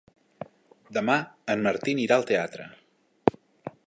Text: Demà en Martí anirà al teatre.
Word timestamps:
Demà 0.97 1.17
en 1.55 1.61
Martí 1.67 1.95
anirà 1.97 2.17
al 2.21 2.25
teatre. 2.31 2.67